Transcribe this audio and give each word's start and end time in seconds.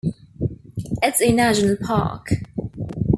It 1.03 1.13
is 1.13 1.21
a 1.21 1.31
National 1.31 1.75
Park. 1.77 2.29